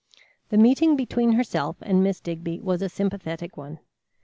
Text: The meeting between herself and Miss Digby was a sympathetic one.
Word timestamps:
The 0.49 0.57
meeting 0.57 0.95
between 0.95 1.33
herself 1.33 1.77
and 1.81 2.03
Miss 2.03 2.19
Digby 2.19 2.59
was 2.59 2.81
a 2.81 2.89
sympathetic 2.89 3.55
one. 3.55 3.77